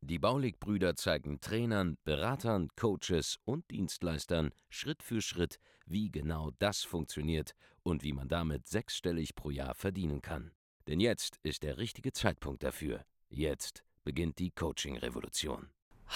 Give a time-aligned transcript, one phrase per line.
[0.00, 7.54] Die Baulig-Brüder zeigen Trainern, Beratern, Coaches und Dienstleistern Schritt für Schritt, wie genau das funktioniert
[7.82, 10.52] und wie man damit sechsstellig pro Jahr verdienen kann.
[10.86, 13.04] Denn jetzt ist der richtige Zeitpunkt dafür.
[13.28, 15.68] Jetzt beginnt die Coaching-Revolution.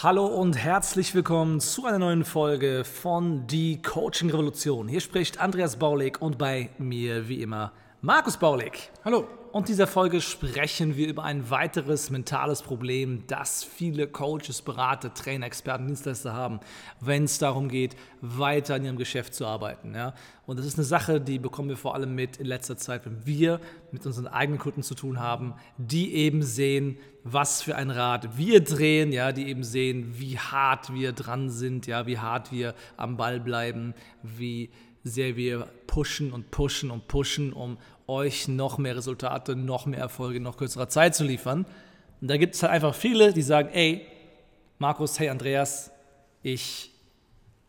[0.02, 4.86] Hallo und herzlich willkommen zu einer neuen Folge von Die Coaching Revolution.
[4.86, 8.92] Hier spricht Andreas Baulig und bei mir wie immer Markus Baulig.
[9.04, 9.26] Hallo.
[9.58, 15.12] Und in dieser Folge sprechen wir über ein weiteres mentales Problem, das viele Coaches, Berater,
[15.12, 16.60] Trainer, Experten, Dienstleister haben,
[17.00, 19.96] wenn es darum geht, weiter in ihrem Geschäft zu arbeiten.
[19.96, 20.14] Ja?
[20.46, 23.26] Und das ist eine Sache, die bekommen wir vor allem mit in letzter Zeit, wenn
[23.26, 28.38] wir mit unseren eigenen Kunden zu tun haben, die eben sehen, was für ein Rad
[28.38, 32.76] wir drehen, ja, die eben sehen, wie hart wir dran sind, ja, wie hart wir
[32.96, 34.70] am Ball bleiben, wie
[35.02, 40.38] sehr wir pushen und pushen und pushen, um euch noch mehr Resultate, noch mehr Erfolge
[40.38, 41.66] in noch kürzerer Zeit zu liefern.
[42.20, 44.06] Und da gibt es halt einfach viele, die sagen, ey,
[44.78, 45.90] Markus, hey Andreas,
[46.42, 46.90] ich,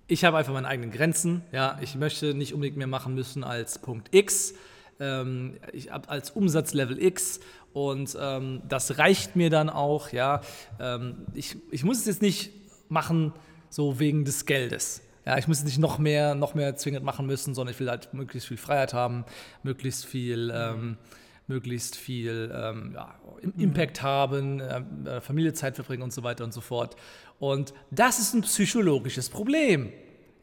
[0.07, 1.43] ich habe einfach meine eigenen Grenzen.
[1.51, 4.53] Ja, ich möchte nicht unbedingt mehr machen müssen als Punkt X,
[4.99, 7.39] ähm, ich habe als Umsatzlevel X
[7.73, 10.11] und ähm, das reicht mir dann auch.
[10.11, 10.41] Ja,
[10.79, 12.51] ähm, ich, ich muss es jetzt nicht
[12.89, 13.33] machen
[13.69, 15.01] so wegen des Geldes.
[15.29, 18.11] Ja, ich muss nicht noch mehr, noch mehr zwingend machen müssen, sondern ich will halt
[18.15, 19.25] möglichst viel Freiheit haben,
[19.61, 20.97] möglichst viel, ähm,
[21.45, 23.13] möglichst viel ähm, ja,
[23.55, 26.95] Impact haben, äh, Familiezeit verbringen und so weiter und so fort.
[27.37, 29.93] Und das ist ein psychologisches Problem.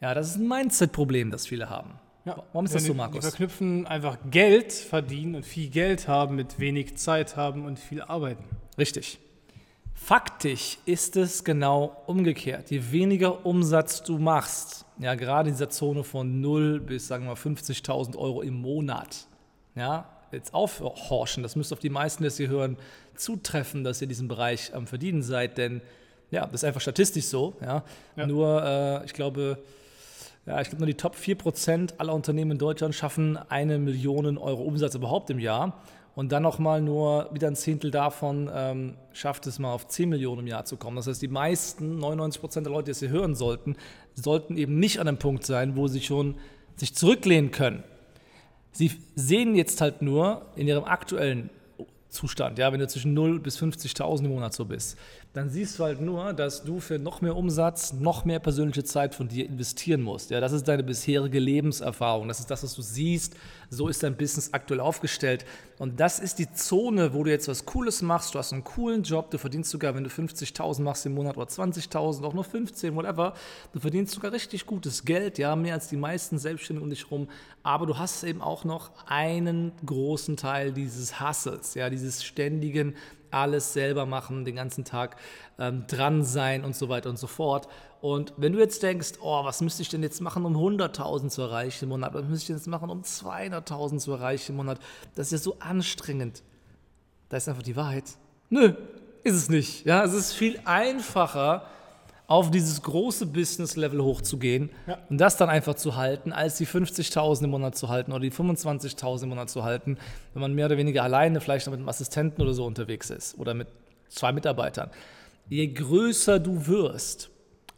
[0.00, 1.98] Ja, das ist ein Mindset-Problem, das viele haben.
[2.24, 2.36] Ja.
[2.52, 3.16] Warum ist das so, Markus?
[3.16, 8.02] Wir verknüpfen einfach Geld verdienen und viel Geld haben mit wenig Zeit haben und viel
[8.02, 8.44] arbeiten.
[8.78, 9.18] Richtig.
[10.46, 12.70] Faktisch ist es genau umgekehrt.
[12.70, 17.30] Je weniger Umsatz du machst, ja, gerade in dieser Zone von 0 bis, sagen wir
[17.30, 19.26] mal, 50.000 Euro im Monat,
[19.74, 22.76] ja, jetzt aufhorchen, das müsste auf die meisten, die hier hören,
[23.16, 25.82] zutreffen, dass ihr in diesem Bereich am Verdienen seid, denn
[26.30, 27.54] ja, das ist einfach statistisch so.
[27.60, 27.82] Ja.
[28.14, 28.26] ja.
[28.28, 29.58] Nur, äh, ich glaube,
[30.46, 34.62] ja, ich glaube, nur die Top 4% aller Unternehmen in Deutschland schaffen eine Million Euro
[34.62, 35.82] Umsatz überhaupt im Jahr.
[36.16, 40.40] Und dann nochmal nur wieder ein Zehntel davon ähm, schafft es mal auf 10 Millionen
[40.40, 40.96] im Jahr zu kommen.
[40.96, 43.76] Das heißt, die meisten, 99 Prozent der Leute, die es hier hören sollten,
[44.14, 46.36] sollten eben nicht an einem Punkt sein, wo sie schon
[46.76, 47.84] sich zurücklehnen können.
[48.72, 51.50] Sie sehen jetzt halt nur in ihrem aktuellen
[52.08, 54.96] Zustand, ja, wenn du zwischen 0 bis 50.000 im Monat so bist,
[55.36, 59.14] dann siehst du halt nur, dass du für noch mehr Umsatz, noch mehr persönliche Zeit
[59.14, 60.30] von dir investieren musst.
[60.30, 63.36] Ja, das ist deine bisherige Lebenserfahrung, das ist das, was du siehst,
[63.68, 65.44] so ist dein Business aktuell aufgestellt.
[65.78, 69.02] Und das ist die Zone, wo du jetzt was Cooles machst, du hast einen coolen
[69.02, 72.96] Job, du verdienst sogar, wenn du 50.000 machst im Monat oder 20.000, auch nur 15,
[72.96, 73.34] whatever,
[73.74, 77.28] du verdienst sogar richtig gutes Geld, ja, mehr als die meisten Selbstständigen um dich rum,
[77.62, 82.94] aber du hast eben auch noch einen großen Teil dieses Hustles, ja, dieses ständigen
[83.36, 85.16] alles selber machen, den ganzen Tag
[85.58, 87.68] ähm, dran sein und so weiter und so fort.
[88.00, 91.42] Und wenn du jetzt denkst, oh, was müsste ich denn jetzt machen, um 100.000 zu
[91.42, 92.14] erreichen im Monat?
[92.14, 94.78] Was müsste ich denn jetzt machen, um 200.000 zu erreichen im Monat?
[95.14, 96.42] Das ist ja so anstrengend.
[97.28, 98.04] Da ist einfach die Wahrheit.
[98.50, 98.74] Nö,
[99.24, 99.84] ist es nicht.
[99.84, 101.66] Ja, es ist viel einfacher,
[102.28, 104.98] auf dieses große Business-Level hochzugehen ja.
[105.08, 108.32] und das dann einfach zu halten, als die 50.000 im Monat zu halten oder die
[108.32, 109.96] 25.000 im Monat zu halten,
[110.32, 113.38] wenn man mehr oder weniger alleine vielleicht noch mit einem Assistenten oder so unterwegs ist
[113.38, 113.68] oder mit
[114.08, 114.90] zwei Mitarbeitern.
[115.48, 117.30] Je größer du wirst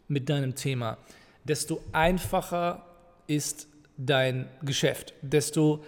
[0.07, 0.97] mit deinem Thema,
[1.43, 2.85] desto einfacher
[3.27, 3.67] ist
[3.97, 5.83] dein Geschäft, desto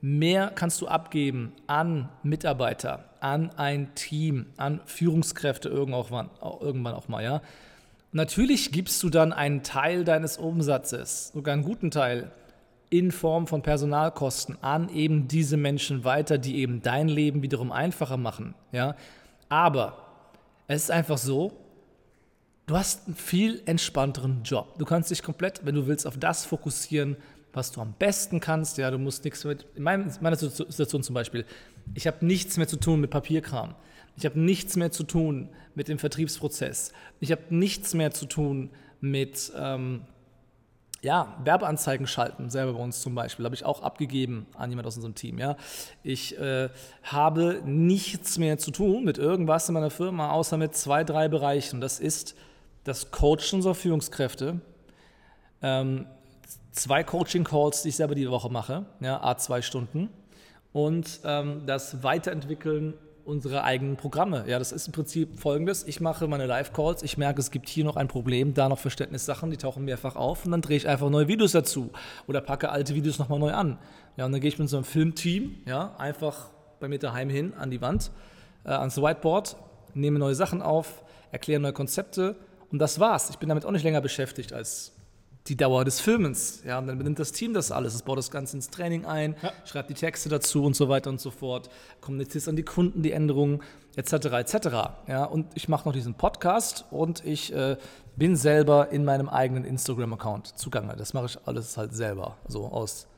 [0.00, 7.22] mehr kannst du abgeben an Mitarbeiter, an ein Team, an Führungskräfte irgendwann, irgendwann auch mal,
[7.22, 7.42] ja.
[8.12, 12.32] Natürlich gibst du dann einen Teil deines Umsatzes, sogar einen guten Teil,
[12.90, 18.16] in Form von Personalkosten an eben diese Menschen weiter, die eben dein Leben wiederum einfacher
[18.16, 18.54] machen.
[18.72, 18.96] Ja?
[19.48, 20.06] Aber
[20.66, 21.52] es ist einfach so,
[22.66, 24.76] du hast einen viel entspannteren Job.
[24.78, 27.16] Du kannst dich komplett, wenn du willst, auf das fokussieren,
[27.52, 28.76] was du am besten kannst.
[28.76, 31.44] Ja, du musst nichts mit, in meiner Situation zum Beispiel,
[31.94, 33.74] ich habe nichts mehr zu tun mit Papierkram.
[34.20, 36.92] Ich habe nichts mehr zu tun mit dem Vertriebsprozess.
[37.20, 38.68] Ich habe nichts mehr zu tun
[39.00, 40.02] mit ähm,
[41.00, 44.96] ja, Werbeanzeigen schalten, selber bei uns zum Beispiel, habe ich auch abgegeben an jemand aus
[44.96, 45.38] unserem Team.
[45.38, 45.56] Ja.
[46.02, 46.68] Ich äh,
[47.02, 51.80] habe nichts mehr zu tun mit irgendwas in meiner Firma, außer mit zwei, drei Bereichen.
[51.80, 52.34] Das ist
[52.84, 54.60] das Coachen unserer Führungskräfte,
[55.62, 56.04] ähm,
[56.72, 60.10] zwei Coaching-Calls, die ich selber die Woche mache, ja, a zwei Stunden.
[60.72, 62.92] Und ähm, das Weiterentwickeln
[63.24, 64.44] unsere eigenen Programme.
[64.46, 65.84] Ja, das ist im Prinzip folgendes.
[65.86, 69.50] Ich mache meine Live-Calls, ich merke, es gibt hier noch ein Problem, da noch Verständnissachen,
[69.50, 71.90] die tauchen mehrfach auf und dann drehe ich einfach neue Videos dazu
[72.26, 73.78] oder packe alte Videos nochmal neu an.
[74.16, 76.50] Ja, und dann gehe ich mit so einem Filmteam, ja, einfach
[76.80, 78.10] bei mir daheim hin an die Wand,
[78.64, 79.56] äh, ans Whiteboard,
[79.94, 81.02] nehme neue Sachen auf,
[81.32, 82.36] erkläre neue Konzepte
[82.70, 83.30] und das war's.
[83.30, 84.92] Ich bin damit auch nicht länger beschäftigt als
[85.50, 86.62] die Dauer des Filmens.
[86.64, 87.94] Ja, und dann benimmt das Team das alles.
[87.94, 89.52] Es baut das Ganze ins Training ein, ja.
[89.64, 91.68] schreibt die Texte dazu und so weiter und so fort,
[92.00, 93.60] kommuniziert an die Kunden die Änderungen,
[93.96, 94.12] etc.
[94.12, 94.54] etc.
[95.08, 97.76] Ja, und ich mache noch diesen Podcast und ich äh,
[98.16, 100.94] bin selber in meinem eigenen Instagram-Account zugange.
[100.96, 103.08] Das mache ich alles halt selber, so aus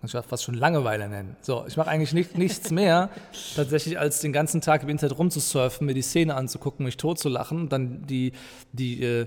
[0.00, 1.36] kann ich fast schon Langeweile nennen.
[1.40, 3.10] So, ich mache eigentlich nicht, nichts mehr
[3.56, 8.06] tatsächlich, als den ganzen Tag im Internet rumzusurfen, mir die Szene anzugucken, mich totzulachen, dann
[8.06, 8.32] die,
[8.72, 9.26] die, äh,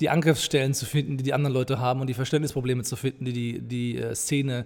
[0.00, 3.32] die Angriffsstellen zu finden, die die anderen Leute haben und die Verständnisprobleme zu finden, die
[3.32, 4.64] die, die äh, Szene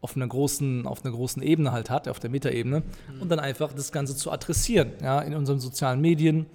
[0.00, 3.22] auf einer großen, auf einer großen Ebene halt hat, auf der Metaebene, mhm.
[3.22, 6.46] und dann einfach das Ganze zu adressieren, ja, in unseren sozialen Medien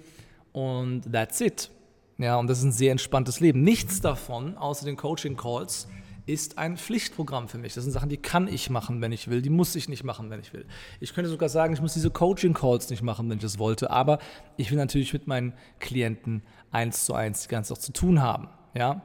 [0.52, 1.70] und that's it.
[2.16, 3.62] Ja, und das ist ein sehr entspanntes Leben.
[3.62, 5.88] Nichts davon, außer den Coaching-Calls,
[6.26, 7.74] ist ein Pflichtprogramm für mich.
[7.74, 9.42] Das sind Sachen, die kann ich machen, wenn ich will.
[9.42, 10.64] Die muss ich nicht machen, wenn ich will.
[11.00, 13.90] Ich könnte sogar sagen, ich muss diese Coaching-Calls nicht machen, wenn ich das wollte.
[13.90, 14.18] Aber
[14.56, 16.42] ich will natürlich mit meinen Klienten
[16.74, 18.48] eins zu eins die ganze Zeit zu tun haben.
[18.74, 19.02] Ja?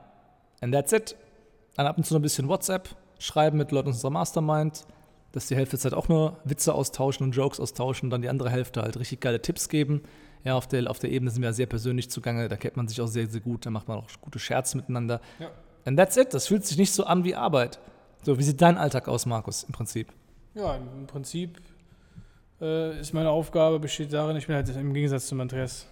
[0.61, 1.15] And that's it.
[1.75, 2.89] Dann ab und zu noch ein bisschen WhatsApp,
[3.19, 4.85] schreiben mit Leuten unserer Mastermind,
[5.31, 8.29] dass die Hälfte der Zeit auch nur Witze austauschen und Jokes austauschen und dann die
[8.29, 10.01] andere Hälfte halt richtig geile Tipps geben.
[10.43, 12.99] Ja, auf der, auf der Ebene sind wir sehr persönlich zugange, da kennt man sich
[13.01, 15.21] auch sehr, sehr gut, da macht man auch gute Scherze miteinander.
[15.37, 15.51] Ja.
[15.85, 16.33] And that's it.
[16.33, 17.79] Das fühlt sich nicht so an wie Arbeit.
[18.23, 20.11] So, wie sieht dein Alltag aus, Markus, im Prinzip?
[20.55, 21.61] Ja, im Prinzip
[22.61, 25.87] äh, ist meine Aufgabe besteht darin, ich bin halt im Gegensatz zu Andreas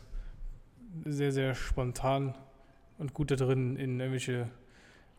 [1.06, 2.36] sehr, sehr spontan
[2.98, 4.50] und gut da drin, in irgendwelche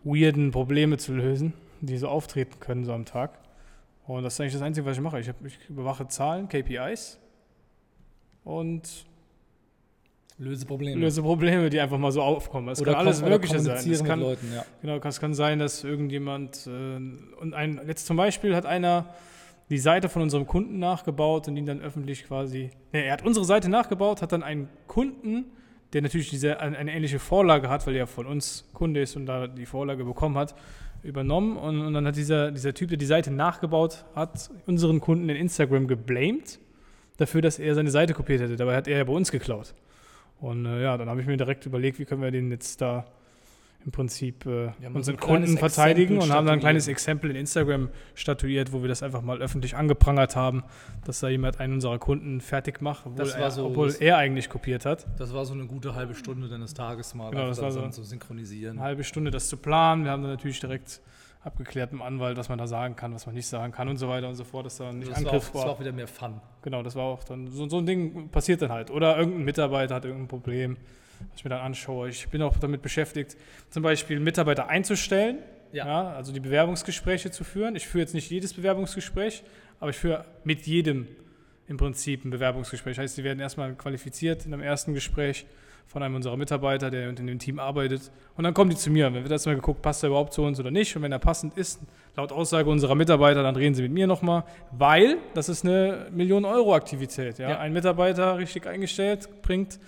[0.05, 3.39] weirden Probleme zu lösen, die so auftreten können so am Tag.
[4.07, 5.21] Und das ist eigentlich das Einzige, was ich mache.
[5.21, 7.19] Ich, hab, ich überwache Zahlen, KPIs
[8.45, 9.07] und
[10.41, 11.01] Löse Probleme.
[11.01, 12.69] Löse Probleme, die einfach mal so aufkommen.
[12.69, 13.91] Es kann alles Mögliche sein.
[13.91, 14.65] Es kann, Leuten, ja.
[14.81, 16.71] Genau, es kann sein, dass irgendjemand äh,
[17.41, 19.15] und ein jetzt zum Beispiel hat einer
[19.69, 22.71] die Seite von unserem Kunden nachgebaut und ihn dann öffentlich quasi.
[22.93, 25.47] Nee, er hat unsere Seite nachgebaut, hat dann einen Kunden,
[25.93, 29.47] der natürlich diese, eine, ähnliche Vorlage hat, weil er von uns Kunde ist und da
[29.47, 30.55] die Vorlage bekommen hat,
[31.03, 31.57] übernommen.
[31.57, 35.37] Und, und dann hat dieser, dieser Typ, der die Seite nachgebaut hat, unseren Kunden in
[35.37, 36.59] Instagram geblamed
[37.17, 38.57] dafür, dass er seine Seite kopiert hätte.
[38.57, 39.75] Dabei hat er ja bei uns geklaut.
[40.41, 43.07] Und äh, ja, dann habe ich mir direkt überlegt, wie können wir den jetzt da
[43.85, 47.89] im Prinzip äh, unseren Kunden verteidigen Exempel und haben dann ein kleines Exempel in Instagram
[48.15, 50.65] statuiert, wo wir das einfach mal öffentlich angeprangert haben,
[51.05, 54.85] dass da jemand einen unserer Kunden fertig macht, obwohl, er, so, obwohl er, eigentlich kopiert
[54.85, 55.07] hat.
[55.19, 58.03] Das war so eine gute halbe Stunde deines Tages mal, genau, das war so zu
[58.03, 58.79] synchronisieren.
[58.79, 60.05] Eine halbe Stunde das zu planen.
[60.05, 61.01] Wir haben dann natürlich direkt
[61.41, 63.97] abgeklärt mit dem Anwalt, was man da sagen kann, was man nicht sagen kann und
[63.97, 64.67] so weiter und so fort.
[64.67, 66.41] Das, dann nicht das, war auch, das war auch wieder mehr Fun.
[66.63, 68.91] Genau, das war auch dann, so, so ein Ding passiert dann halt.
[68.91, 70.77] Oder irgendein Mitarbeiter hat irgendein Problem,
[71.31, 72.09] was ich mir dann anschaue.
[72.09, 73.37] Ich bin auch damit beschäftigt,
[73.71, 75.39] zum Beispiel Mitarbeiter einzustellen,
[75.73, 75.87] ja.
[75.87, 76.11] ja.
[76.13, 77.77] also die Bewerbungsgespräche zu führen.
[77.77, 79.43] Ich führe jetzt nicht jedes Bewerbungsgespräch,
[79.81, 81.09] aber ich führe mit jedem
[81.69, 82.99] im Prinzip ein Bewerbungsgespräch.
[82.99, 85.47] Heißt, sie werden erstmal qualifiziert in einem ersten Gespräch
[85.89, 88.11] von einem unserer Mitarbeiter, der in dem Team arbeitet.
[88.37, 89.13] Und dann kommen die zu mir.
[89.13, 90.95] Wenn wir das mal geguckt, passt er überhaupt zu uns oder nicht.
[90.95, 91.81] Und wenn er passend ist,
[92.15, 97.39] laut Aussage unserer Mitarbeiter, dann reden sie mit mir nochmal, weil das ist eine Million-Euro-Aktivität.
[97.39, 97.51] Ja?
[97.51, 97.59] ja?
[97.59, 99.81] Ein Mitarbeiter richtig eingestellt bringt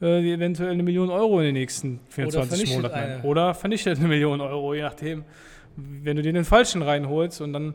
[0.00, 2.94] äh, eventuell eine Million Euro in den nächsten 24 oder Monaten.
[2.94, 3.22] Eine.
[3.22, 5.24] Oder vernichtet eine Million Euro, je nachdem,
[5.76, 7.40] wenn du dir den falschen reinholst.
[7.40, 7.74] Und dann,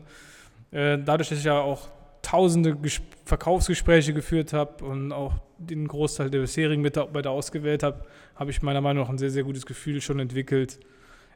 [0.70, 1.88] äh, dadurch, dass ich ja auch
[2.22, 8.50] tausende Ges Verkaufsgespräche geführt habe und auch den Großteil der bisherigen Mitarbeiter ausgewählt habe, habe
[8.50, 10.80] ich meiner Meinung nach ein sehr, sehr gutes Gefühl schon entwickelt.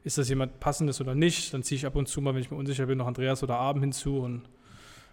[0.03, 1.53] Ist das jemand passendes oder nicht?
[1.53, 3.55] Dann ziehe ich ab und zu mal, wenn ich mir unsicher bin, noch Andreas oder
[3.55, 4.19] Abend hinzu.
[4.19, 4.41] Und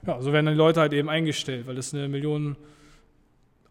[0.07, 2.57] ja, so werden dann die Leute halt eben eingestellt, weil das eine Million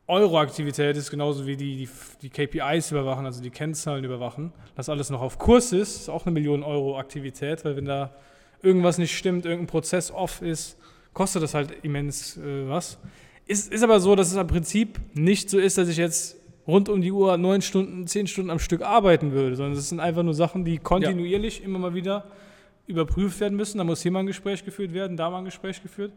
[0.08, 1.89] Euro Aktivität ist, genauso wie die, die,
[2.22, 4.51] die KPIs überwachen, also die Kennzahlen überwachen.
[4.75, 8.12] Das alles noch auf Kurs ist, ist auch eine Million Euro Aktivität, weil wenn da
[8.62, 10.77] irgendwas nicht stimmt, irgendein Prozess off ist,
[11.13, 12.98] kostet das halt immens äh, was.
[13.48, 16.89] Ist, ist aber so, dass es im Prinzip nicht so ist, dass ich jetzt rund
[16.89, 20.24] um die Uhr neun Stunden, zehn Stunden am Stück arbeiten würde, sondern es sind einfach
[20.24, 21.65] nur Sachen, die kontinuierlich ja.
[21.65, 22.25] immer mal wieder
[22.88, 23.77] überprüft werden müssen.
[23.77, 26.12] Da muss hier mal ein Gespräch geführt werden, da mal ein Gespräch geführt.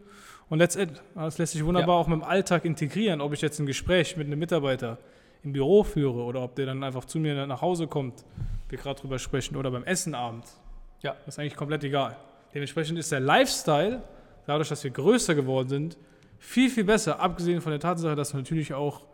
[0.48, 2.00] Und letztendlich, das lässt sich wunderbar ja.
[2.00, 4.98] auch mit dem Alltag integrieren, ob ich jetzt ein Gespräch mit einem Mitarbeiter
[5.42, 8.24] im Büro führe oder ob der dann einfach zu mir nach Hause kommt,
[8.68, 10.60] wir gerade drüber sprechen, oder beim Essen abends.
[11.02, 11.16] Ja.
[11.24, 12.16] Das ist eigentlich komplett egal.
[12.54, 14.02] Dementsprechend ist der Lifestyle
[14.46, 15.98] dadurch, dass wir größer geworden sind,
[16.38, 19.06] viel, viel besser, abgesehen von der Tatsache, dass natürlich auch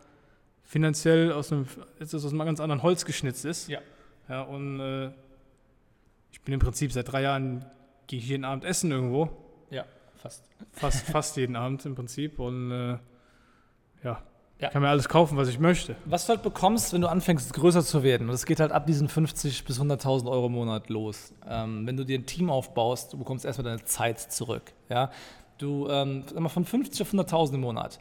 [0.63, 1.65] finanziell aus einem,
[1.99, 3.67] jetzt aus einem ganz anderen Holz geschnitzt ist.
[3.67, 3.79] Ja.
[4.29, 5.11] Ja, und äh,
[6.31, 7.65] ich bin im Prinzip seit drei Jahren,
[8.07, 9.29] gehe ich jeden Abend essen irgendwo.
[10.21, 10.43] Fast.
[10.73, 12.37] Fast, fast jeden Abend im Prinzip.
[12.39, 12.97] Und äh,
[14.03, 14.21] ja,
[14.59, 14.69] Ja.
[14.69, 15.95] kann mir alles kaufen, was ich möchte.
[16.05, 18.85] Was du halt bekommst, wenn du anfängst, größer zu werden, und das geht halt ab
[18.85, 21.33] diesen 50 bis 100.000 Euro im Monat los.
[21.49, 24.73] Ähm, wenn du dir ein Team aufbaust, du bekommst erstmal deine Zeit zurück.
[24.89, 25.09] Ja?
[25.57, 27.99] Du, ähm, sag mal, von 50 auf 100.000 im Monat.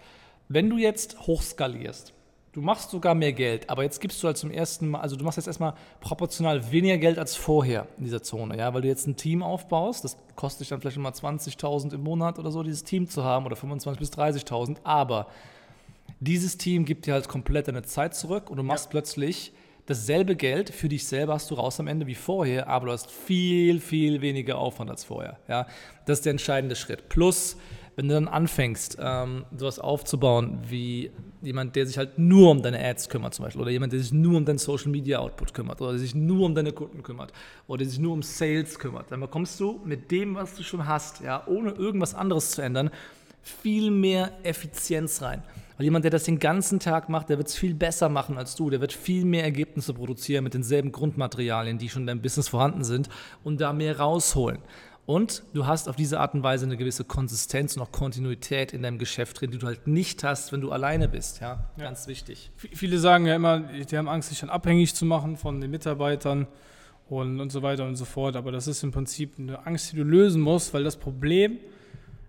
[0.49, 2.13] Wenn du jetzt hochskalierst,
[2.53, 5.25] du machst sogar mehr Geld, aber jetzt gibst du halt zum ersten Mal, also du
[5.25, 9.07] machst jetzt erstmal proportional weniger Geld als vorher in dieser Zone, ja, weil du jetzt
[9.07, 12.85] ein Team aufbaust, das kostet dich dann vielleicht immer 20.000 im Monat oder so, dieses
[12.85, 15.29] Team zu haben oder 25.000 bis 30.000, aber
[16.19, 19.53] dieses Team gibt dir halt komplett deine Zeit zurück und du machst plötzlich
[19.87, 23.11] dasselbe Geld für dich selber hast du raus am Ende wie vorher, aber du hast
[23.11, 25.39] viel, viel weniger Aufwand als vorher.
[25.49, 25.67] Ja?
[26.07, 27.09] Das ist der entscheidende Schritt.
[27.09, 27.57] Plus,
[28.01, 31.11] wenn du dann anfängst, ähm, sowas aufzubauen wie
[31.43, 34.11] jemand, der sich halt nur um deine Ads kümmert zum Beispiel oder jemand, der sich
[34.11, 37.31] nur um deinen Social Media Output kümmert oder der sich nur um deine Kunden kümmert
[37.67, 40.87] oder der sich nur um Sales kümmert, dann bekommst du mit dem, was du schon
[40.87, 42.89] hast, ja, ohne irgendwas anderes zu ändern,
[43.43, 45.43] viel mehr Effizienz rein.
[45.77, 48.55] Weil jemand, der das den ganzen Tag macht, der wird es viel besser machen als
[48.55, 48.71] du.
[48.71, 52.85] Der wird viel mehr Ergebnisse produzieren mit denselben Grundmaterialien, die schon in deinem Business vorhanden
[52.85, 53.11] sind
[53.45, 54.59] und da mehr rausholen.
[55.11, 58.83] Und du hast auf diese Art und Weise eine gewisse Konsistenz und auch Kontinuität in
[58.83, 61.41] deinem Geschäft drin, die du halt nicht hast, wenn du alleine bist.
[61.41, 61.85] Ja, Ja.
[61.85, 62.53] ganz wichtig.
[62.57, 65.69] V- Viele sagen ja immer, die haben Angst, sich dann abhängig zu machen von den
[65.73, 66.47] Mitarbeitern
[67.09, 68.37] und, und so weiter und so fort.
[68.37, 71.59] Aber das ist im Prinzip eine Angst, die du lösen musst, weil das Problem,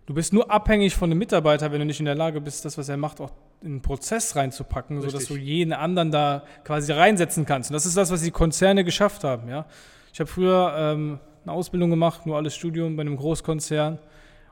[0.08, 2.80] du bist nur abhängig von dem Mitarbeiter, wenn du nicht in der Lage bist, das,
[2.80, 5.38] was er macht, auch in einen Prozess reinzupacken, sodass Richtig.
[5.38, 7.70] du jeden anderen da quasi reinsetzen kannst.
[7.70, 9.48] Und das ist das, was die Konzerne geschafft haben.
[9.50, 9.68] Ja?
[10.12, 14.00] Ich habe früher ähm, eine Ausbildung gemacht, nur alles Studium bei einem Großkonzern.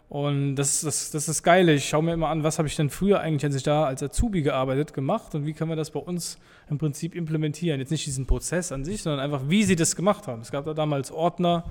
[0.10, 1.74] Und das ist das, das ist das Geile.
[1.74, 4.01] Ich schaue mir immer an, was habe ich denn früher eigentlich, als ich da als
[4.01, 7.79] Azubi gearbeitet, gemacht und wie können wir das bei uns im Prinzip implementieren.
[7.79, 10.41] Jetzt nicht diesen Prozess an sich, sondern einfach, wie sie das gemacht haben.
[10.41, 11.63] Es gab da damals Ordner,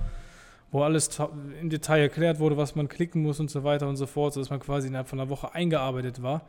[0.70, 1.20] wo alles
[1.60, 4.50] im Detail erklärt wurde, was man klicken muss und so weiter und so fort, sodass
[4.50, 6.42] man quasi innerhalb von einer Woche eingearbeitet war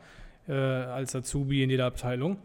[0.48, 2.36] äh, als Azubi in jeder Abteilung.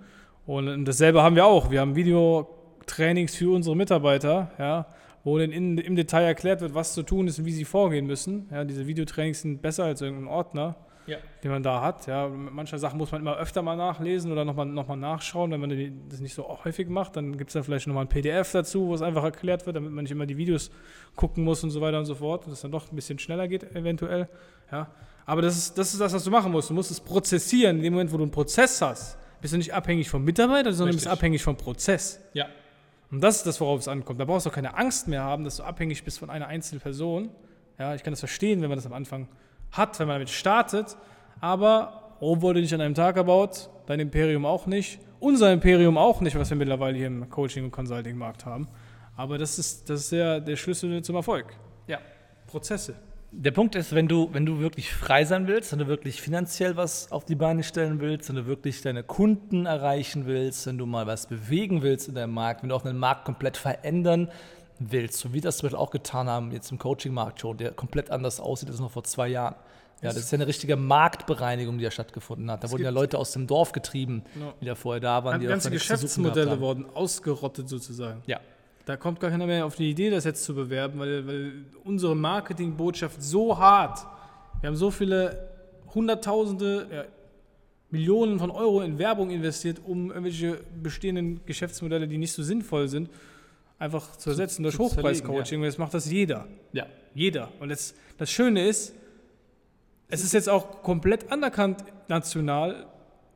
[0.48, 1.70] Und dasselbe haben wir auch.
[1.70, 4.88] Wir haben Videotrainings für unsere Mitarbeiter, ja,
[5.26, 8.06] wo dann in, im Detail erklärt wird, was zu tun ist und wie sie vorgehen
[8.08, 8.48] müssen.
[8.52, 10.76] Ja, diese Videotrainings sind besser als irgendein Ordner,
[11.08, 11.18] Ja.
[11.44, 12.06] den man da hat.
[12.08, 15.52] Ja, manche Sachen muss man immer öfter mal nachlesen oder nochmal noch mal nachschauen.
[15.52, 18.52] Wenn man das nicht so häufig macht, dann gibt es da vielleicht nochmal ein PDF
[18.54, 20.70] dazu, wo es einfach erklärt wird, damit man nicht immer die Videos
[21.16, 22.46] gucken muss und so weiter und so fort.
[22.46, 24.30] Und es dann doch ein bisschen schneller geht eventuell.
[24.72, 24.92] Ja.
[25.26, 26.70] Aber das ist, das ist das, was du machen musst.
[26.70, 27.78] Du musst es prozessieren.
[27.78, 30.94] In dem Moment, wo du einen Prozess hast, bist du nicht abhängig vom Mitarbeiter, sondern
[30.94, 31.06] Richtig.
[31.10, 32.20] bist abhängig vom Prozess.
[32.34, 32.46] Ja.
[33.12, 34.20] Und das ist das, worauf es ankommt.
[34.20, 36.82] Da brauchst du auch keine Angst mehr haben, dass du abhängig bist von einer einzelnen
[36.82, 37.30] Person.
[37.78, 39.28] Ja, ich kann das verstehen, wenn man das am Anfang
[39.72, 40.98] hat, wenn man damit startet.
[41.42, 46.22] Aber Rom wurde nicht an einem Tag erbaut, dein Imperium auch nicht, unser Imperium auch
[46.22, 48.68] nicht, was wir mittlerweile hier im Coaching- und Consulting-Markt haben.
[49.16, 51.56] Aber das ist, das ist der, der Schlüssel zum Erfolg.
[51.88, 52.00] Ja.
[52.48, 52.96] Prozesse.
[53.38, 56.78] Der Punkt ist, wenn du, wenn du wirklich frei sein willst, wenn du wirklich finanziell
[56.78, 60.86] was auf die Beine stellen willst, wenn du wirklich deine Kunden erreichen willst, wenn du
[60.86, 64.32] mal was bewegen willst in deinem Markt, wenn du auch einen Markt komplett verändern
[64.80, 68.10] willst, so wie das zum Beispiel auch getan haben jetzt im Coaching-Markt schon, der komplett
[68.10, 69.56] anders aussieht als noch vor zwei Jahren.
[70.02, 72.64] Ja, das ist ja eine richtige Marktbereinigung, die ja stattgefunden hat.
[72.64, 74.54] Da wurden ja Leute aus dem Dorf getrieben, Ja.
[74.62, 75.40] die da vorher da waren.
[75.42, 78.22] Die Ganze Geschäftsmodelle wurden ausgerottet sozusagen.
[78.28, 78.40] Ja,
[78.86, 82.16] Da kommt gar keiner mehr auf die Idee, das jetzt zu bewerben, weil, weil unsere
[82.16, 84.06] Marketingbotschaft so hart,
[84.62, 85.50] wir haben so viele
[85.94, 87.06] Hunderttausende, ja,
[87.90, 93.10] Millionen von Euro in Werbung investiert, um irgendwelche bestehenden Geschäftsmodelle, die nicht so sinnvoll sind,
[93.80, 95.60] einfach zu ersetzen durch Hochpreiscoaching.
[95.60, 96.48] Und jetzt macht das jeder.
[96.74, 96.86] ja.
[97.14, 97.50] Jeder.
[97.62, 98.94] Und jetzt, das Schöne ist,
[100.10, 102.88] es ist jetzt auch komplett anerkannt national,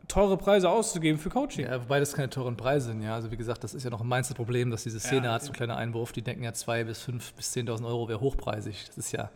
[0.10, 1.66] teure Preise auszugeben für Coaching.
[1.66, 3.14] Ja, wobei das keine teuren Preise sind, ja.
[3.16, 5.34] Also wie gesagt, das ist ja noch ein Mindset-Problem, dass diese Szene Ja.
[5.34, 8.20] hat, so ein kleiner Einwurf, die denken ja 2.000 bis 5.000 bis 10.000 Euro wäre
[8.20, 8.88] hochpreisig.
[8.88, 9.30] Das ist ja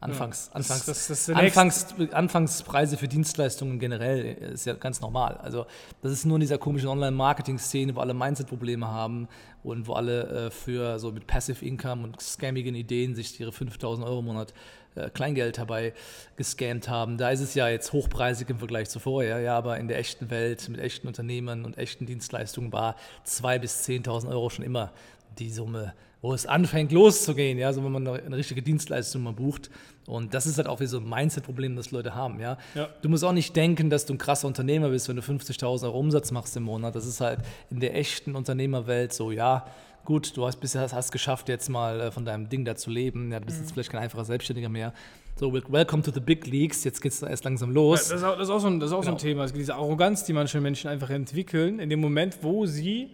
[0.00, 5.36] anfangs, Das- anfangs, das- das anfangs, Anfangspreise für Dienstleistungen generell äh, ist ja ganz normal.
[5.38, 5.66] Also
[6.02, 9.28] das ist nur in dieser komischen Online-Marketing-Szene, wo alle Mindset-Probleme haben
[9.62, 14.04] und wo alle äh, für so mit Passive Income und scammigen Ideen sich ihre 5.000
[14.04, 14.54] Euro im Monat
[14.94, 15.92] äh, Kleingeld dabei
[16.36, 17.18] gescammt haben.
[17.18, 20.30] Da ist es ja jetzt hochpreisig im Vergleich zu vorher, ja, aber in der echten
[20.30, 22.94] Welt mit echten Unternehmen und echten Dienstleistungen war
[23.26, 24.92] 2.000 bis 10.000 Euro schon immer
[25.38, 29.70] die Summe, wo es anfängt loszugehen, ja, so wenn man eine, richtige Dienstleistung mal bucht.
[30.06, 32.56] Und das ist halt auch wie so ein Mindset-Problem, das Leute haben, ja.
[32.74, 32.88] Ja.
[33.02, 35.98] Du musst auch nicht denken, dass du ein krasser Unternehmer bist, wenn du 50.000 Euro
[35.98, 36.94] Umsatz machst im Monat.
[36.96, 39.66] Das ist halt in der echten Unternehmerwelt so, ja,
[40.04, 43.30] gut, du hast bisher hast, geschafft, jetzt mal äh, von deinem Ding da zu leben.
[43.30, 44.94] Ja, du bist jetzt vielleicht kein einfacher Selbstständiger mehr.
[45.36, 46.82] So, wel- welcome to the big leagues.
[46.84, 48.08] Jetzt geht's erst langsam Ja, los.
[48.08, 49.22] das, ist auch, das ist auch so ein, das ist auch so ein Genau.
[49.28, 49.44] Thema.
[49.44, 53.10] Es gibt diese Arroganz, die manche Menschen einfach entwickeln, in dem Moment, wo sie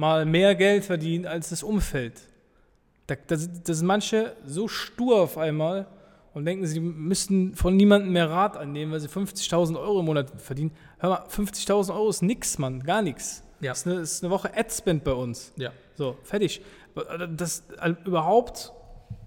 [0.00, 2.14] mal mehr Geld verdienen als das Umfeld.
[3.06, 5.86] da, da, da sind manche so stur auf einmal
[6.32, 10.30] und denken, sie müssten von niemandem mehr Rat annehmen, weil sie 50.000 Euro im Monat
[10.40, 10.72] verdienen.
[10.98, 13.42] Hör mal, 50.000 Euro ist nix, Mann, gar nichts.
[13.60, 13.72] Ja.
[13.72, 15.52] Das ist eine, ist eine Woche Adspend bei uns.
[15.56, 15.70] Ja.
[15.94, 16.62] So, fertig.
[17.36, 18.72] Das also überhaupt,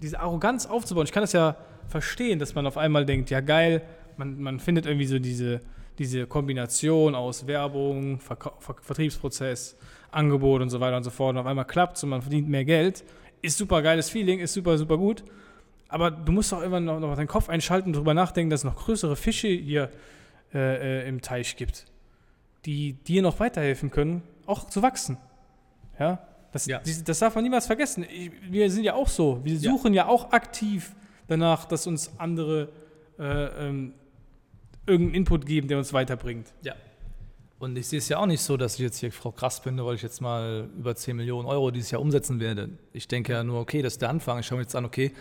[0.02, 3.82] diese Arroganz aufzubauen, ich kann das ja verstehen, dass man auf einmal denkt, ja geil,
[4.16, 5.60] man, man findet irgendwie so diese,
[5.98, 9.76] diese Kombination aus Werbung, Ver Ver Vertriebsprozess,
[10.10, 11.34] Angebot und so weiter und so fort.
[11.34, 13.04] Und auf einmal klappt und man verdient mehr Geld.
[13.42, 15.24] Ist super geiles Feeling, ist super, super gut.
[15.88, 18.64] Aber du musst auch immer noch, noch deinen Kopf einschalten und darüber nachdenken, dass es
[18.64, 19.90] noch größere Fische hier
[20.52, 21.86] äh, äh, im Teich gibt,
[22.64, 25.18] die dir noch weiterhelfen können, auch zu wachsen.
[25.98, 26.80] Ja, das, ja.
[27.04, 28.06] das darf man niemals vergessen.
[28.48, 29.40] Wir sind ja auch so.
[29.44, 30.94] Wir suchen ja, ja auch aktiv
[31.26, 32.68] danach, dass uns andere
[33.18, 33.94] äh, ähm,
[34.86, 36.52] irgendeinen Input geben, der uns weiterbringt.
[36.62, 36.74] Ja.
[37.58, 39.86] Und ich sehe es ja auch nicht so, dass ich jetzt hier Frau krass finde,
[39.86, 42.70] weil ich jetzt mal über 10 Millionen Euro dieses Jahr umsetzen werde.
[42.92, 44.40] Ich denke ja nur, okay, das ist der Anfang.
[44.40, 45.12] Ich schaue mir jetzt an, okay,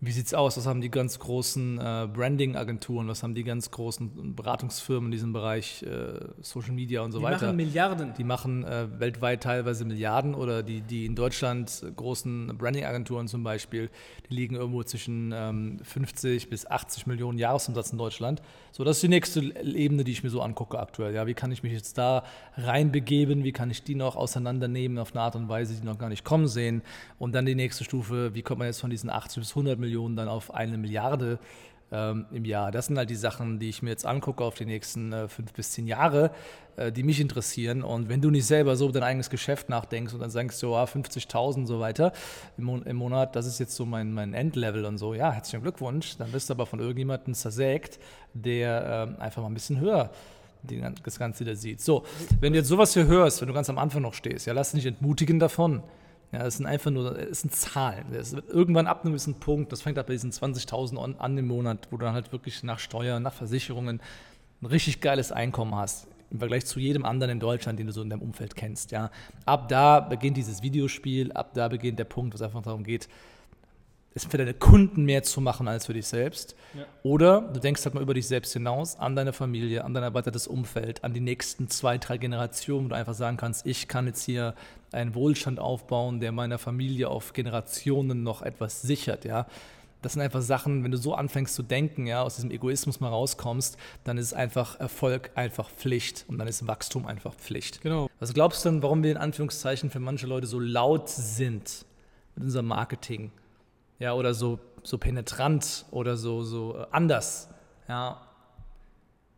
[0.00, 0.56] wie sieht es aus?
[0.56, 3.08] Was haben die ganz großen äh, Branding-Agenturen?
[3.08, 7.24] Was haben die ganz großen Beratungsfirmen in diesem Bereich äh, Social Media und so die
[7.24, 7.38] weiter?
[7.38, 8.14] Die machen Milliarden.
[8.16, 13.90] Die machen äh, weltweit teilweise Milliarden oder die, die in Deutschland großen Branding-Agenturen zum Beispiel,
[14.30, 18.40] die liegen irgendwo zwischen ähm, 50 bis 80 Millionen Jahresumsatz in Deutschland.
[18.70, 21.12] So, das ist die nächste Ebene, die ich mir so angucke aktuell.
[21.12, 22.22] Ja, wie kann ich mich jetzt da
[22.56, 23.42] reinbegeben?
[23.42, 26.24] Wie kann ich die noch auseinandernehmen auf eine Art und Weise, die noch gar nicht
[26.24, 26.82] kommen sehen?
[27.18, 29.87] Und dann die nächste Stufe, wie kommt man jetzt von diesen 80 bis 100 Millionen
[29.88, 31.38] Millionen dann auf eine Milliarde
[31.90, 32.70] ähm, im Jahr.
[32.70, 35.52] Das sind halt die Sachen, die ich mir jetzt angucke auf die nächsten äh, fünf
[35.54, 36.30] bis zehn Jahre,
[36.76, 37.82] äh, die mich interessieren.
[37.82, 40.74] Und wenn du nicht selber so über dein eigenes Geschäft nachdenkst und dann sagst du,
[40.74, 42.12] ah, 50.000 und so weiter
[42.58, 45.62] im, Mon im, Monat, das ist jetzt so mein, mein Endlevel und so, ja, herzlichen
[45.62, 46.18] Glückwunsch.
[46.18, 47.98] Dann bist du aber von irgendjemandem zersägt,
[48.34, 50.10] der äh, einfach mal ein bisschen höher
[51.04, 51.80] das Ganze wieder sieht.
[51.80, 52.04] So,
[52.40, 54.72] wenn du jetzt sowas hier hörst, wenn du ganz am Anfang noch stehst, ja, lass
[54.72, 55.84] dich entmutigen davon.
[56.32, 58.04] Ja, das sind einfach nur, es sind Zahlen.
[58.12, 61.46] Das wird irgendwann ab einem gewissen Punkt, das fängt ab bei diesen 20.000 an, im
[61.46, 64.00] Monat, wo du dann halt wirklich nach Steuern, nach Versicherungen
[64.60, 66.06] ein richtig geiles Einkommen hast.
[66.30, 68.90] Im Vergleich zu jedem anderen in Deutschland, den du so in deinem Umfeld kennst.
[68.90, 69.10] Ja.
[69.46, 73.08] Ab da beginnt dieses Videospiel, ab da beginnt der Punkt, wo es einfach darum geht,
[74.14, 76.56] es für deine Kunden mehr zu machen als für dich selbst.
[76.74, 76.84] Ja.
[77.02, 80.46] Oder du denkst halt mal über dich selbst hinaus, an deine Familie, an dein erweitertes
[80.46, 84.24] Umfeld, an die nächsten zwei, drei Generationen, wo du einfach sagen kannst, ich kann jetzt
[84.24, 84.54] hier
[84.92, 89.46] einen Wohlstand aufbauen, der meiner Familie auf Generationen noch etwas sichert, ja.
[90.00, 93.08] Das sind einfach Sachen, wenn du so anfängst zu denken, ja, aus diesem Egoismus mal
[93.08, 97.80] rauskommst, dann ist einfach Erfolg einfach Pflicht und dann ist Wachstum einfach Pflicht.
[97.80, 98.08] Genau.
[98.20, 101.84] Was glaubst du denn, warum wir in Anführungszeichen für manche Leute so laut sind
[102.36, 103.32] mit unserem Marketing?
[103.98, 107.48] Ja, oder so, so penetrant oder so, so äh, anders.
[107.88, 108.20] Ja.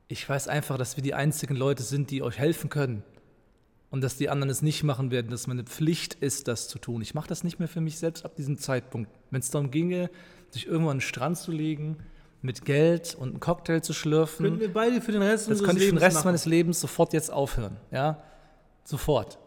[0.09, 3.03] Ich weiß einfach, dass wir die einzigen Leute sind, die euch helfen können.
[3.91, 7.03] Und dass die anderen es nicht machen werden, dass meine Pflicht ist, das zu tun.
[7.03, 9.11] Ich mache das nicht mehr für mich selbst ab diesem Zeitpunkt.
[9.31, 10.11] Wenn es darum ginge,
[10.51, 11.97] sich irgendwo an den Strand zu legen,
[12.43, 14.45] mit Geld und einen Cocktail zu schlürfen.
[14.47, 16.29] Können wir beide für den Rest Das könnte ich für den Rest machen.
[16.29, 17.77] meines Lebens sofort jetzt aufhören.
[17.91, 18.23] Ja?
[18.85, 19.39] Sofort.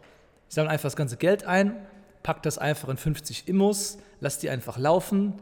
[0.49, 1.75] Ich sammle einfach das ganze Geld ein,
[2.23, 5.33] pack das einfach in 50 Immos, lass die einfach laufen,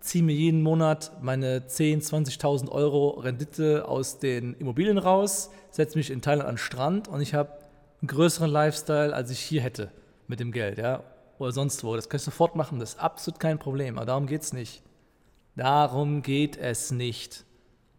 [0.00, 6.10] ziehe mir jeden Monat meine 10.000, 20.000 Euro Rendite aus den Immobilien raus, setze mich
[6.10, 7.52] in Thailand an den Strand und ich habe
[8.00, 9.90] einen größeren Lifestyle, als ich hier hätte
[10.26, 11.02] mit dem Geld, ja,
[11.38, 11.94] oder sonst wo.
[11.94, 14.82] Das kann ich sofort machen, das ist absolut kein Problem, aber darum geht es nicht.
[15.56, 17.44] Darum geht es nicht.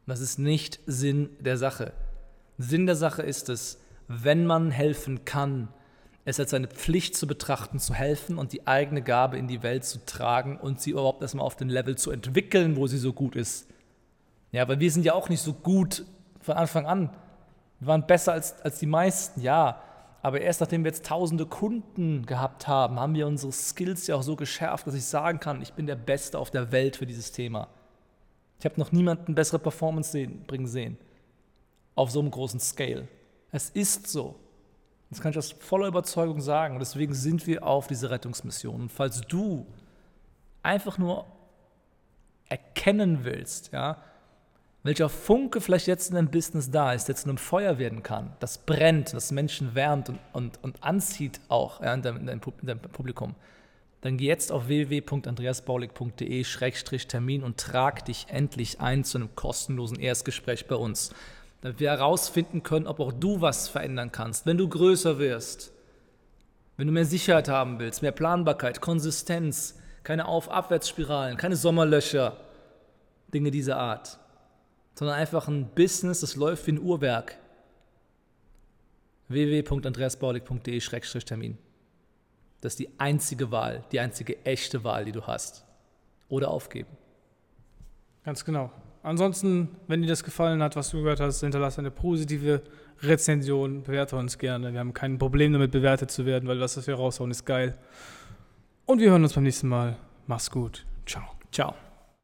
[0.07, 1.93] Das ist nicht Sinn der Sache.
[2.57, 5.69] Sinn der Sache ist es, wenn man helfen kann,
[6.25, 9.85] es als seine Pflicht zu betrachten, zu helfen und die eigene Gabe in die Welt
[9.85, 13.35] zu tragen und sie überhaupt erstmal auf den Level zu entwickeln, wo sie so gut
[13.35, 13.67] ist.
[14.51, 16.05] Ja, weil wir sind ja auch nicht so gut
[16.41, 17.09] von Anfang an.
[17.79, 19.81] Wir waren besser als, als die meisten, ja.
[20.21, 24.23] Aber erst nachdem wir jetzt tausende Kunden gehabt haben, haben wir unsere Skills ja auch
[24.23, 27.31] so geschärft, dass ich sagen kann, ich bin der Beste auf der Welt für dieses
[27.31, 27.67] Thema.
[28.59, 30.97] Ich habe noch niemanden bessere Performance sehen, bringen sehen.
[31.95, 33.07] Auf so einem großen Scale.
[33.51, 34.35] Es ist so.
[35.11, 36.75] Das kann ich aus voller Überzeugung sagen.
[36.75, 38.81] Und deswegen sind wir auf diese Rettungsmission.
[38.81, 39.67] Und falls du
[40.63, 41.27] einfach nur
[42.49, 44.01] erkennen willst, ja,
[44.83, 48.33] welcher Funke vielleicht jetzt in deinem Business da ist, der zu einem Feuer werden kann,
[48.39, 52.79] das brennt, das Menschen wärmt und, und, und anzieht auch ja, in, deinem, in deinem
[52.79, 53.35] Publikum,
[53.99, 60.75] dann geh jetzt auf www.andreasbaulig.de-termin und trag dich endlich ein zu einem kostenlosen Erstgespräch bei
[60.75, 61.13] uns
[61.61, 65.71] damit wir herausfinden können, ob auch du was verändern kannst, wenn du größer wirst,
[66.77, 72.37] wenn du mehr Sicherheit haben willst, mehr Planbarkeit, Konsistenz, keine Auf-Abwärtsspiralen, keine Sommerlöcher,
[73.33, 74.17] Dinge dieser Art,
[74.95, 77.37] sondern einfach ein Business, das läuft wie ein Uhrwerk.
[79.29, 81.57] www.andreasbaulig.de-termin.
[82.61, 85.63] Das ist die einzige Wahl, die einzige echte Wahl, die du hast.
[86.29, 86.89] Oder aufgeben.
[88.23, 88.71] Ganz genau.
[89.03, 92.61] Ansonsten, wenn dir das gefallen hat, was du gehört hast, hinterlasse eine positive
[93.01, 94.73] Rezension, bewerte uns gerne.
[94.73, 97.77] Wir haben kein Problem damit, bewertet zu werden, weil das, was wir raushauen, ist geil.
[98.85, 99.97] Und wir hören uns beim nächsten Mal.
[100.27, 100.85] Mach's gut.
[101.05, 101.23] Ciao.
[101.51, 101.73] Ciao.